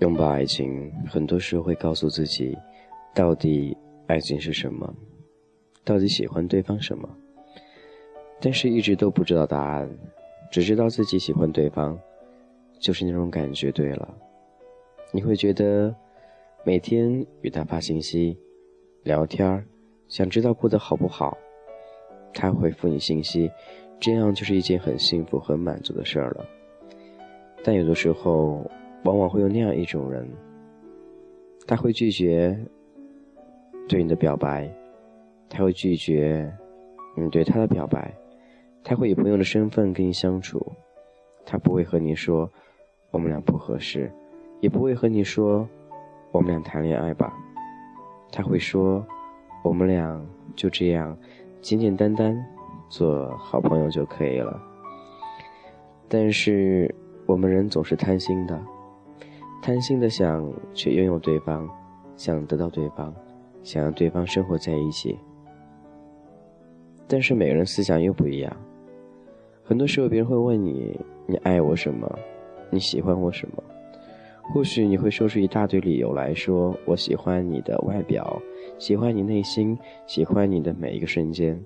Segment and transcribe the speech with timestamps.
[0.00, 2.58] 拥抱爱情，很多时候会告诉自己，
[3.14, 3.76] 到底
[4.08, 4.92] 爱情是什么，
[5.84, 7.08] 到底喜欢对方什么，
[8.40, 9.88] 但是一直都不知道答案，
[10.50, 11.96] 只知道自己喜欢对方，
[12.80, 14.12] 就是那种感觉对了。
[15.12, 15.94] 你会觉得，
[16.64, 18.36] 每天与他发信息、
[19.04, 19.64] 聊天
[20.08, 21.38] 想知道过得好不好，
[22.34, 23.48] 他回复你信息，
[24.02, 26.44] 这样就是一件很幸福、很满足的事儿了。
[27.64, 28.70] 但有的时候。
[29.04, 30.24] 往往会有那样一种人，
[31.66, 32.56] 他会拒绝
[33.88, 34.72] 对你的表白，
[35.48, 36.48] 他会拒绝
[37.16, 38.14] 你对他的表白，
[38.84, 40.64] 他会以朋友的身份跟你相处，
[41.44, 42.48] 他不会和你说
[43.10, 44.08] 我们俩不合适，
[44.60, 45.68] 也不会和你说
[46.30, 47.34] 我们俩谈恋爱吧，
[48.30, 49.04] 他会说
[49.64, 50.24] 我们俩
[50.54, 51.18] 就这样
[51.60, 52.40] 简简单单
[52.92, 54.62] 做好朋友就可以了。
[56.08, 58.62] 但是我们人总是贪心的。
[59.62, 61.66] 贪心的想去拥有对方，
[62.18, 63.14] 想得到对方，
[63.62, 65.18] 想让对方生活在一起。
[67.08, 68.54] 但是每个人思想又不一样。
[69.64, 72.06] 很多时候别人会问你：“你爱我什么？
[72.68, 73.62] 你喜欢我什么？”
[74.52, 78.38] 或许你会说出一大堆理由来说：“我喜欢你的外表，
[78.78, 81.58] 喜欢你内心，喜欢你的每一个瞬间。”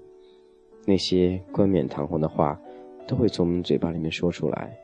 [0.86, 2.58] 那些冠冕堂皇的话，
[3.06, 4.74] 都会从嘴巴里面说出来。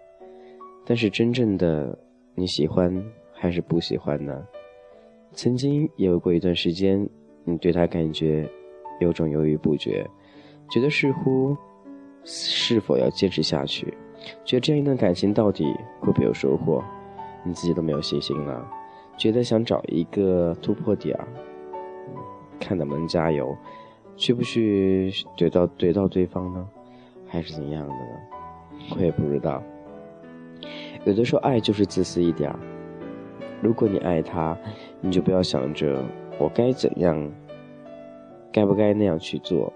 [0.84, 1.98] 但是真正的……
[2.34, 2.91] 你喜欢
[3.31, 4.42] 还是不喜欢呢？
[5.33, 7.06] 曾经也有过一段时间，
[7.45, 8.48] 你对他感觉
[9.00, 10.08] 有种犹豫不决，
[10.70, 11.55] 觉得似乎
[12.25, 13.86] 是否要坚持下去，
[14.47, 15.64] 觉得这样一段感情到底
[16.00, 16.83] 会不会有收获，
[17.45, 18.67] 你自己都没有信心了，
[19.19, 21.28] 觉得想找一个突破点儿，
[22.58, 23.55] 看能不能加油，
[24.17, 26.69] 去不去怼到怼到对方呢，
[27.27, 28.97] 还是怎样的呢？
[28.97, 29.63] 我也不知道。
[31.05, 32.59] 有的时候，爱就是自私一点儿。
[33.61, 34.57] 如果你爱他，
[35.01, 36.05] 你就不要想着
[36.39, 37.31] 我该怎样，
[38.53, 39.73] 该不该那样去做。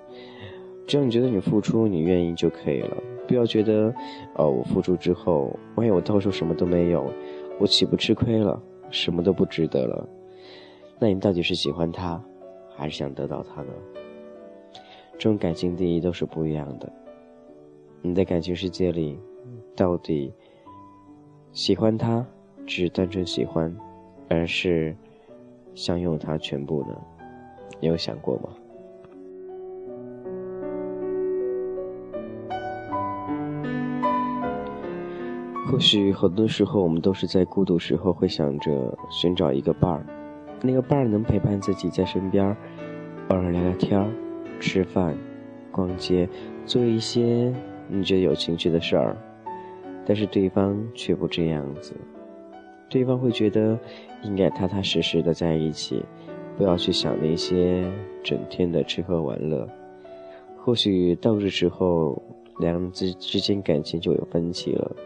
[0.87, 2.97] 只要你觉得你付出，你愿意就可以了。
[3.27, 3.93] 不要觉得，
[4.35, 7.11] 哦，我付出之后，万一我到时候什么都没有，
[7.59, 8.61] 我岂不吃亏了？
[8.91, 10.09] 什么都不值得了。
[11.01, 12.23] 那你到底是喜欢他，
[12.77, 13.73] 还是想得到他呢？
[15.19, 16.93] 这种感情定义都是不一样的。
[18.03, 19.19] 你在感情世界里，
[19.75, 20.33] 到底？
[21.53, 22.25] 喜欢他，
[22.67, 23.75] 只是单纯喜欢，
[24.29, 24.95] 而是
[25.75, 26.95] 想拥他全部呢？
[27.81, 28.51] 你有想过吗？
[35.67, 40.07] 或许很多时候，我们都是在孤独时候会想着寻找一个伴儿，
[40.63, 42.55] 那个伴儿能陪伴自己在身边，
[43.31, 44.13] 偶尔聊聊天儿、
[44.61, 45.17] 吃饭、
[45.71, 46.29] 逛街，
[46.65, 47.53] 做一些
[47.89, 49.17] 你觉得有情趣的事儿。
[50.05, 51.93] 但是对方却不这样子，
[52.89, 53.79] 对方会觉得
[54.23, 56.05] 应该踏踏实实的在一起，
[56.57, 57.85] 不要去想那些
[58.23, 59.69] 整天的吃喝玩乐。
[60.59, 62.23] 或许到这时候，
[62.61, 64.97] 两人之之间感情就有分歧了。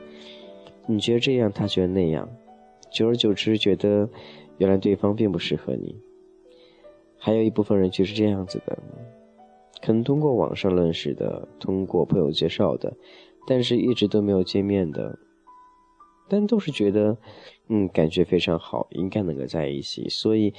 [0.86, 2.28] 你觉得这样，他觉得那样，
[2.90, 4.08] 久而久之，觉得
[4.58, 5.96] 原来对方并不适合你。
[7.18, 8.78] 还有一部分人却是这样子的，
[9.82, 12.96] 可能通过网上认识的，通过朋友介绍的。
[13.46, 15.18] 但是一直都没有见面的，
[16.28, 17.16] 但都是觉得，
[17.68, 20.52] 嗯，感觉非常好，应该能够在一起，所以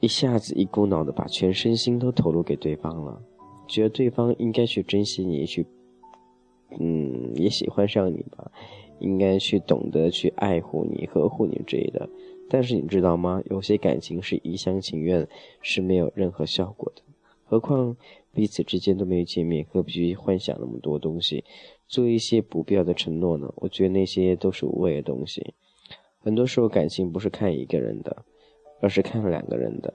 [0.00, 3.22] 一下子一股脑的把全身心都投入给对方了，
[3.68, 5.66] 觉得对方应该去珍惜你，去，
[6.80, 8.50] 嗯，也喜欢上你吧，
[8.98, 12.08] 应该去懂得去爱护你、呵护你之类的。
[12.48, 13.40] 但是你知道吗？
[13.50, 15.28] 有些感情是一厢情愿，
[15.60, 17.02] 是没有任何效果的。
[17.50, 17.96] 何况
[18.32, 21.42] 彼此之间都没有见面，何必去幻想那么多东西？
[21.88, 23.52] 做一些不必要的承诺呢？
[23.56, 25.52] 我觉得那些都是无谓的东西。
[26.20, 28.24] 很多时候感情不是看一个人的，
[28.80, 29.92] 而是看两个人的。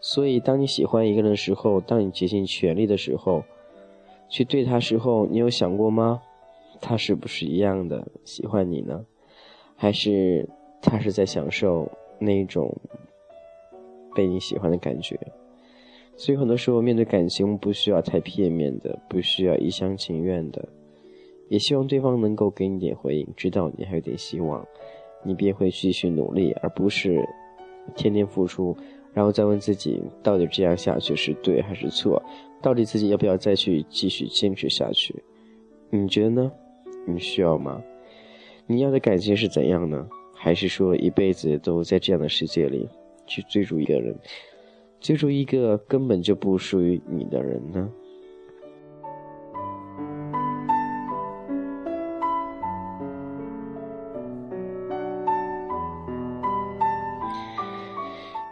[0.00, 3.44] 所以，当你喜欢一个人的时候，当你竭尽全力的时候，
[4.30, 6.22] 去对他时候，你有想过吗？
[6.80, 9.04] 他是不是一样的喜欢你呢？
[9.76, 10.48] 还是
[10.80, 12.74] 他是在享受那种
[14.14, 15.20] 被你喜欢的感觉？
[16.16, 20.66] 所以，很多时候面对感情，不需要太片面的，不需要一厢情愿的。
[21.48, 24.66] 也希望对方能够给你点回应，知道你还有点希望，
[25.22, 27.22] 你便会继续努力，而不是
[27.94, 28.76] 天天付出，
[29.12, 32.20] 然后再问自己到底这样下去是对还是错，
[32.60, 35.14] 到底自己要不要再去继续坚持下去？
[35.90, 36.50] 你觉得呢？
[37.06, 37.80] 你需要吗？
[38.66, 40.08] 你要的感情是怎样呢？
[40.34, 42.88] 还是说一辈子都在这样的世界里
[43.26, 44.16] 去追逐一个人，
[45.00, 47.88] 追逐一个根本就不属于你的人呢？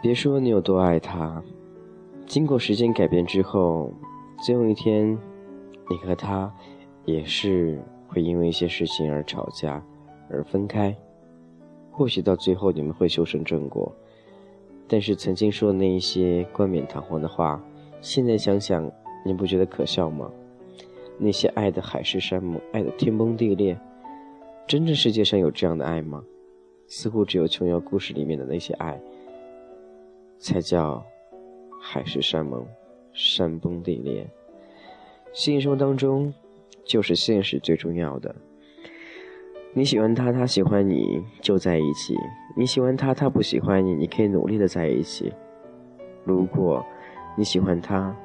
[0.01, 1.43] 别说你有多爱他
[2.27, 3.91] 经过时间改变之后
[4.45, 5.17] 总有一天
[5.89, 6.53] 你和他
[7.05, 9.83] 也是会因为一些事情而吵架
[10.29, 10.95] 而分开。
[11.91, 13.91] 或许到最后你们会修成正果。
[14.87, 17.63] 但是曾经说的那一些冠冕堂皇的话，
[18.01, 18.91] 现在想想，
[19.25, 20.31] 你不觉得可笑吗？
[21.17, 23.77] 那些爱的海誓山盟，爱的天崩地裂，
[24.67, 26.23] 真正世界上有这样的爱吗？
[26.87, 28.99] 似乎只有琼瑶故事里面的那些爱。
[30.37, 31.03] 才叫
[31.81, 32.67] 海誓山盟，
[33.13, 34.27] 山崩地裂。
[35.33, 36.33] 现实生活当中，
[36.83, 38.35] 就是现实最重要的。
[39.73, 42.13] 你喜欢他，他喜欢你，就在一起；
[42.57, 45.33] 你喜欢他，他不喜欢你，你可以努力的在一起。
[46.23, 46.83] 如果
[47.35, 48.15] 你喜欢他，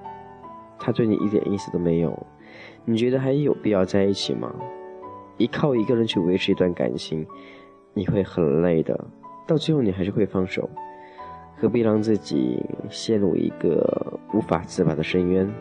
[0.79, 2.17] 他对你一点意思都没有，
[2.85, 4.55] 你觉得还有必要在一起吗？
[5.37, 7.27] 依靠一个人去维持一段感情，
[7.93, 9.05] 你会很累的，
[9.49, 10.71] 到最后你还是会放手。
[11.57, 15.53] 何必让自己陷入一个无法自拔的深渊？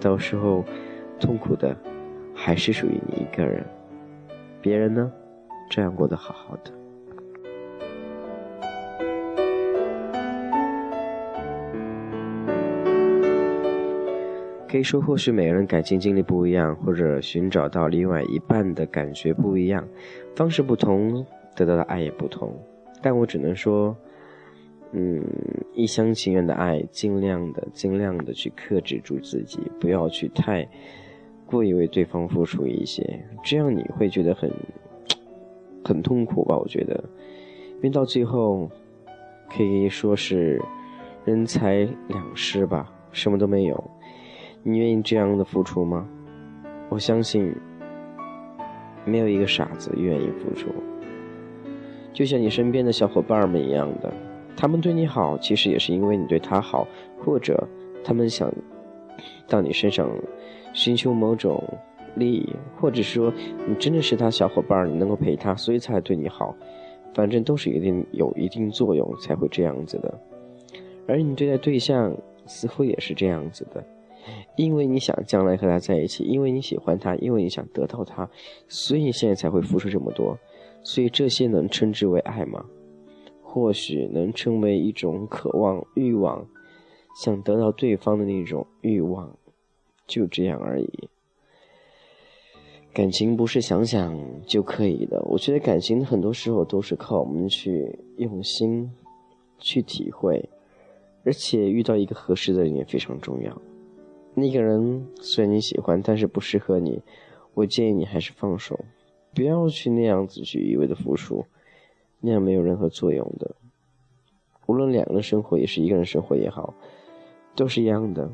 [0.00, 0.64] 到时候，
[1.20, 1.76] 痛苦的
[2.34, 3.62] 还是属于你一个人。
[4.62, 5.12] 别人呢，
[5.68, 6.72] 这样过得好好的。
[14.74, 19.86] 可以说，或许每个人感情经历不一样，或者寻找到另外一半的感觉不一样，
[20.34, 21.24] 方式不同，
[21.54, 22.52] 得到的爱也不同。
[23.00, 23.96] 但我只能说。
[24.96, 25.24] 嗯，
[25.74, 30.68] 一厢情愿的爱，尽量的、尽量的去克制住自己，不要去太
[31.46, 34.50] 过于为对方付出一些，这样你会觉得很
[35.84, 36.56] 很痛苦吧？
[36.56, 36.94] 我觉得，
[37.76, 38.68] 因为到最后
[39.50, 40.60] 可以说是
[41.24, 43.90] 人财两失吧，什么都没有。
[44.66, 46.08] 你愿意这样的付出吗？
[46.88, 47.54] 我相信
[49.04, 50.70] 没有一个傻子愿意付出，
[52.14, 54.10] 就像你身边的小伙伴们一样的。
[54.56, 56.88] 他们对你好，其实也是因为你对他好，
[57.22, 57.68] 或者
[58.02, 58.50] 他们想
[59.46, 60.08] 到你身上
[60.72, 61.62] 寻求某种
[62.14, 63.30] 利益，或者说
[63.68, 66.56] 你真的是他小伙伴，你能够陪他，所以才对你好。
[67.12, 70.18] 反正都是一定有一定作用才会这样子的。
[71.06, 73.84] 而你对待对象似乎也是这样子的，
[74.56, 78.28] 因为你想将来和他在一起，因为你喜欢他，因为你想得到他，
[78.68, 80.38] 所以现在才会付出这么多。
[80.82, 82.64] 所以这些能称之为爱吗？
[83.42, 86.46] 或许能称为一种渴望、欲望，
[87.22, 89.36] 想得到对方的那种欲望，
[90.06, 91.08] 就这样而已。
[92.92, 94.16] 感情不是想想
[94.46, 98.90] 就可以的，我觉得感情很多时候都是靠我们去用心
[99.58, 100.48] 去体会，
[101.24, 103.62] 而且遇到一个合适的人也非常重要。
[104.34, 107.02] 那个人虽然你喜欢，但是不适合你，
[107.54, 108.84] 我建议你还是放手，
[109.34, 111.46] 不要去那样子去一味的付出。
[112.20, 113.54] 那样没有任何作用的。
[114.66, 116.72] 无论两个人生活也是一个人生活也好，
[117.54, 118.30] 都是一样的。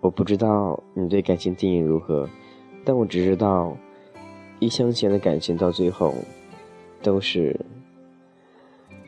[0.00, 2.28] 我不知道你对感情定义如何，
[2.84, 3.76] 但我只知道，
[4.58, 6.12] 一厢情愿的感情到最后
[7.02, 7.58] 都是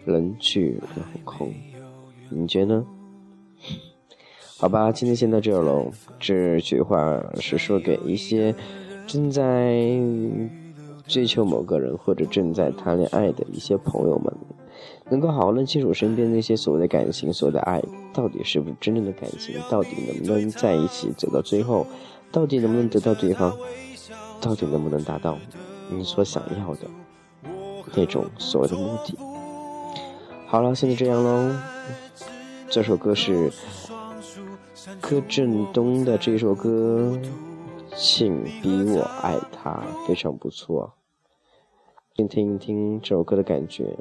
[0.05, 1.53] 人去楼空。
[2.31, 2.85] 你觉得？
[4.63, 5.91] 好吧，今天先到这儿喽。
[6.21, 8.55] 这句话是说给一些
[9.09, 9.77] 正在。
[11.09, 14.33] 追求某个人或者正在谈恋爱的一些朋友们，
[15.11, 17.83] 能够好好认清楚身边那些所谓的感情、所谓的爱，
[18.15, 19.57] 到底是不是真正的感情？
[19.69, 21.85] 到底能不能在一起走到最后？
[22.31, 23.53] 到底能不能得到对方？
[24.41, 25.37] 到底能不能达到
[25.91, 26.83] 你所想要的
[27.97, 29.19] 那种所谓的目的？
[30.47, 31.53] 好了，现在这样喽。
[32.71, 33.53] 这首歌是
[35.01, 37.17] 柯震东的这首歌，
[37.95, 40.95] 请比我爱他，非常不错。
[42.17, 43.43] 先听一听这首歌的。
[43.43, 43.97] 感觉，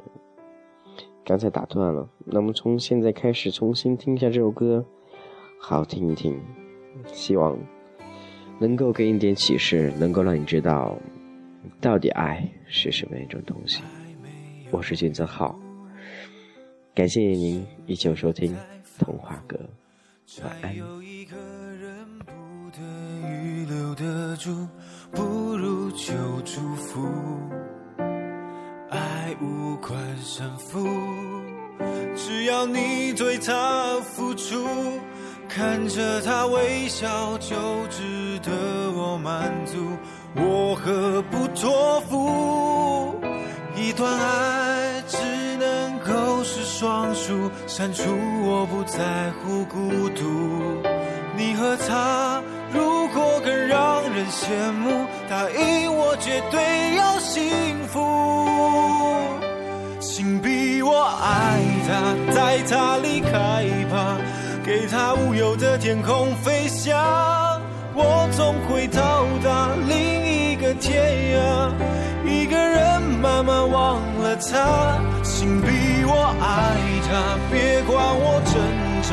[1.24, 4.84] 刚才打断了，那么从现在开始重新听一下这首歌，
[5.60, 6.40] 好听一听，
[7.06, 7.56] 希望
[8.58, 10.96] 能够给你点启示，能够让你知道
[11.80, 13.82] 到底爱是什么一种东西。
[14.70, 15.56] 我是金泽浩，
[16.94, 18.56] 感谢您依旧收听
[18.98, 19.58] 童话歌，
[20.26, 22.32] 还有一个人不
[22.70, 22.80] 得
[23.28, 24.66] 预留的住
[25.10, 26.14] 不如就
[26.44, 27.06] 祝福
[28.88, 30.88] 爱无关胜负
[32.16, 34.64] 只要你对他付出
[35.48, 38.50] 看着他微笑就值得
[38.92, 39.76] 我满足
[40.34, 43.14] 我何不托付？
[43.74, 44.71] 一段爱
[46.82, 48.02] 双数，删除
[48.44, 48.98] 我不在
[49.38, 50.82] 乎孤独。
[51.36, 58.00] 你和他如果更让人羡慕，答应我绝对要幸福。
[60.00, 64.18] 请比逼我爱他，带他离开吧，
[64.64, 66.98] 给他无忧的天空飞翔，
[67.94, 71.00] 我总会到达另一个天
[71.36, 71.70] 涯。
[72.24, 75.68] 一个人慢慢忘了他，请逼
[76.14, 76.76] 我爱
[77.08, 77.10] 他，
[77.50, 78.54] 别管我挣
[79.02, 79.10] 扎，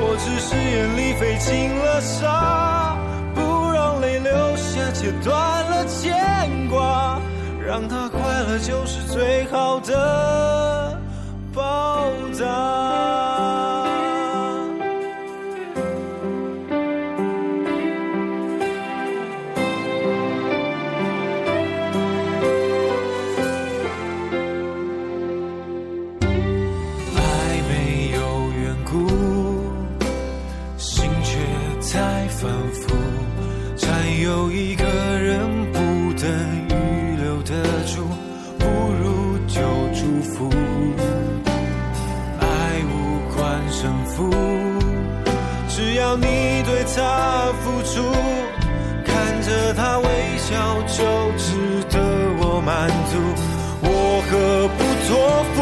[0.00, 2.96] 我只是眼里飞进了沙，
[3.34, 5.30] 不让泪流下，切断
[5.70, 7.20] 了牵挂。
[7.64, 10.98] 让他快乐就是最好的
[11.52, 13.35] 报答。
[46.96, 48.10] 他付出，
[49.04, 51.04] 看着他微笑就
[51.36, 51.52] 值
[51.90, 52.00] 得
[52.40, 53.20] 我满足，
[53.82, 53.86] 我
[54.26, 55.08] 何不托
[55.52, 55.56] 付？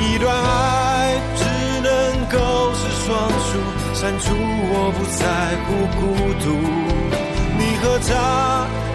[0.00, 1.44] 一段爱只
[1.82, 1.88] 能
[2.32, 3.60] 够是双数，
[3.92, 5.20] 删除我不在
[5.66, 5.68] 乎
[6.00, 6.02] 孤
[6.40, 6.44] 独。
[7.58, 8.10] 你和他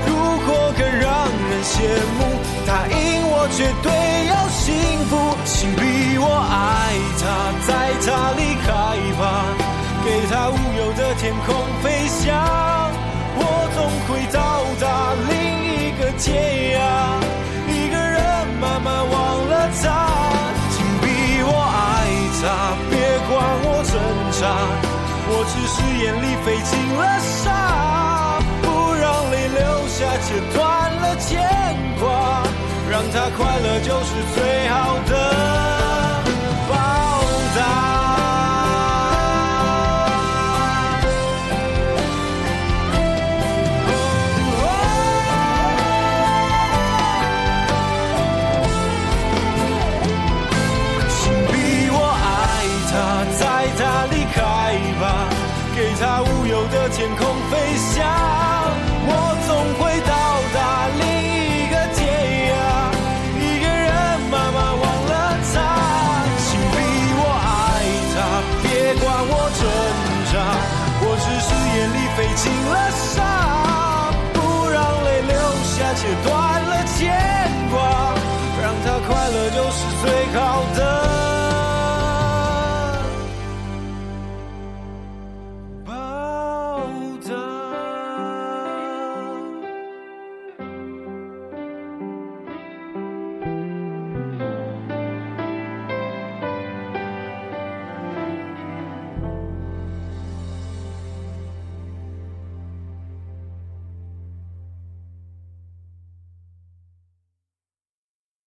[0.07, 0.09] 如
[0.47, 1.77] 果更让人羡
[2.17, 2.19] 慕，
[2.65, 2.97] 答应
[3.29, 3.93] 我绝对
[4.29, 4.65] 要幸
[5.05, 5.11] 福。
[5.45, 7.23] 请逼我爱他，
[7.67, 7.69] 在
[8.01, 8.67] 他离开
[9.19, 9.21] 吧，
[11.15, 11.53] 天空
[11.83, 12.31] 飞翔，
[13.35, 13.39] 我
[13.75, 14.39] 总会到
[14.79, 15.31] 达另
[15.67, 16.23] 一个天
[16.79, 16.79] 涯。
[17.67, 18.17] 一个人
[18.59, 19.13] 慢慢忘
[19.49, 19.85] 了他，
[20.71, 21.03] 请逼
[21.43, 22.07] 我爱
[22.41, 22.45] 他，
[22.89, 22.95] 别
[23.27, 23.29] 管
[23.63, 23.93] 我挣
[24.39, 24.41] 扎，
[25.27, 30.59] 我只是眼里飞进了沙，不让泪流下，切断
[30.95, 31.37] 了牵
[31.99, 32.41] 挂，
[32.89, 34.39] 让他快乐就是最
[34.69, 35.11] 好的